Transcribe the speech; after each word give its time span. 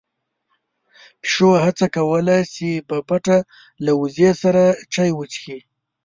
پيشو 1.21 1.49
هڅه 1.65 1.85
کوله 1.95 2.37
چې 2.55 2.67
په 2.87 2.97
پټه 3.07 3.37
له 3.85 3.91
وزې 3.99 4.29
سره 4.41 4.63
چای 4.93 5.09
وڅښي. 5.13 5.57